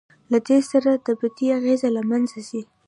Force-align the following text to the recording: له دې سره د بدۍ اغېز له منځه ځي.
له 0.31 0.37
دې 0.47 0.59
سره 0.71 0.91
د 1.05 1.07
بدۍ 1.19 1.47
اغېز 1.57 1.81
له 1.95 2.01
منځه 2.09 2.39
ځي. 2.47 2.61